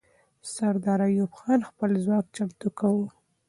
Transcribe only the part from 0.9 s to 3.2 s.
ایوب خان خپل ځواک چمتو کاوه.